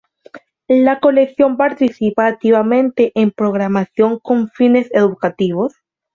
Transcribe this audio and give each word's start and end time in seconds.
La 0.67 0.99
colección 0.99 1.57
participa 1.57 2.25
activamente 2.25 3.11
en 3.13 3.29
programación 3.29 4.17
con 4.17 4.49
fines 4.49 4.89
educativos. 4.95 5.73